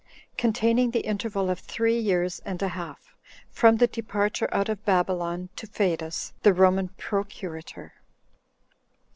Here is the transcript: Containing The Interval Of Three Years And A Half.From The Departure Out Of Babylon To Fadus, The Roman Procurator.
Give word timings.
Containing 0.35 0.89
The 0.89 1.01
Interval 1.05 1.47
Of 1.47 1.59
Three 1.59 1.99
Years 1.99 2.41
And 2.43 2.59
A 2.63 2.69
Half.From 2.69 3.77
The 3.77 3.85
Departure 3.85 4.49
Out 4.51 4.67
Of 4.67 4.83
Babylon 4.83 5.49
To 5.57 5.67
Fadus, 5.67 6.33
The 6.41 6.53
Roman 6.55 6.87
Procurator. 6.97 7.93